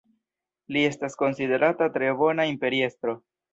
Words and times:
Li 0.77 0.83
estas 0.91 1.17
konsiderata 1.19 1.91
tre 1.99 2.11
bona 2.25 2.51
imperiestro. 2.55 3.19